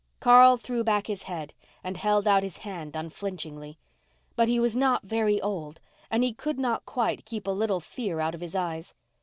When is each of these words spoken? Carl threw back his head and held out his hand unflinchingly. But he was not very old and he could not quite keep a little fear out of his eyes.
Carl 0.19 0.57
threw 0.57 0.83
back 0.83 1.05
his 1.05 1.21
head 1.21 1.53
and 1.83 1.95
held 1.95 2.27
out 2.27 2.41
his 2.41 2.57
hand 2.65 2.95
unflinchingly. 2.95 3.77
But 4.35 4.47
he 4.47 4.59
was 4.59 4.75
not 4.75 5.03
very 5.03 5.39
old 5.39 5.79
and 6.09 6.23
he 6.23 6.33
could 6.33 6.57
not 6.57 6.87
quite 6.87 7.23
keep 7.23 7.45
a 7.45 7.51
little 7.51 7.79
fear 7.79 8.19
out 8.19 8.33
of 8.33 8.41
his 8.41 8.55
eyes. 8.55 8.95